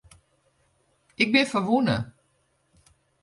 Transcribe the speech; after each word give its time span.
Ik 1.21 1.29
bin 1.33 1.45
ferwûne. 1.51 1.97